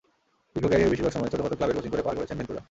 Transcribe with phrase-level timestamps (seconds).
[0.53, 2.59] দীর্ঘ ক্যারিয়ারের বেশির ভাগ সময়ই ছোটখাটো ক্লাবের কোচিং করে পার করেছেন ভেনতুরা।